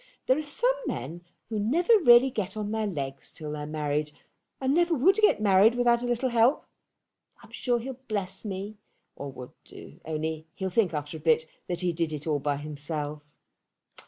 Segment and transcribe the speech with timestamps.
[0.25, 4.11] There are some men who never really get on their legs till they're married,
[4.59, 6.65] and never would get married without a little help.
[7.43, 8.79] I'm sure he'll bless me,
[9.15, 12.57] or would do, only he'll think after a bit that he did it all by
[12.57, 13.21] himself.